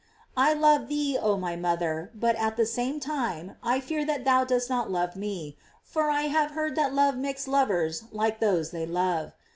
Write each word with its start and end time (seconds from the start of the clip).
I 0.35 0.55
love 0.55 0.87
thee, 0.87 1.15
oh 1.21 1.37
my 1.37 1.55
mother, 1.55 2.09
but 2.15 2.35
at 2.37 2.57
the 2.57 2.65
same 2.65 2.99
time 2.99 3.55
I 3.61 3.79
fear 3.79 4.03
that 4.03 4.25
thou 4.25 4.43
dost 4.43 4.67
not 4.67 4.89
love 4.89 5.15
me, 5.15 5.57
for 5.83 6.09
I 6.09 6.23
have 6.23 6.49
heard 6.49 6.75
that 6.75 6.91
love 6.95 7.15
makes 7.17 7.47
lovers 7.47 8.05
like 8.11 8.39
those 8.39 8.71
they 8.71 8.87
love. 8.87 9.33